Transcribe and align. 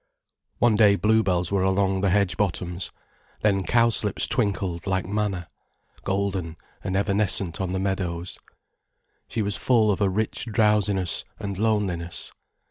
One 0.57 0.75
day 0.75 0.95
bluebells 0.95 1.51
were 1.51 1.61
along 1.61 2.01
the 2.01 2.09
hedge 2.09 2.35
bottoms, 2.35 2.91
then 3.43 3.61
cowslips 3.63 4.27
twinkled 4.27 4.87
like 4.87 5.05
manna, 5.05 5.47
golden 6.03 6.57
and 6.83 6.97
evanescent 6.97 7.61
on 7.61 7.71
the 7.71 7.77
meadows. 7.77 8.39
She 9.27 9.43
was 9.43 9.57
full 9.57 9.91
of 9.91 10.01
a 10.01 10.09
rich 10.09 10.45
drowsiness 10.47 11.23
and 11.39 11.55
loneliness. 11.59 12.31